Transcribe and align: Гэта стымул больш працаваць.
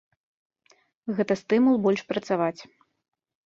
Гэта 1.21 1.39
стымул 1.43 1.75
больш 1.87 2.01
працаваць. 2.13 2.59